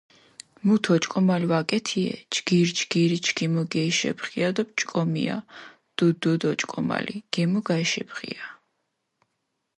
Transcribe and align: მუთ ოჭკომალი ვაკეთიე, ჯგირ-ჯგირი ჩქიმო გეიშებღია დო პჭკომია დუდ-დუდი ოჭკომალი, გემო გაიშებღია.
მუთ 0.65 0.83
ოჭკომალი 0.93 1.47
ვაკეთიე, 1.51 2.15
ჯგირ-ჯგირი 2.33 3.17
ჩქიმო 3.25 3.63
გეიშებღია 3.73 4.49
დო 4.55 4.63
პჭკომია 4.77 5.37
დუდ-დუდი 5.97 6.45
ოჭკომალი, 6.51 7.15
გემო 7.33 7.59
გაიშებღია. 7.67 8.45